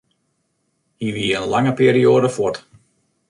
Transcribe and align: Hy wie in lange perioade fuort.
Hy 1.01 1.07
wie 1.15 1.35
in 1.39 1.45
lange 1.53 1.73
perioade 1.81 2.29
fuort. 2.37 2.57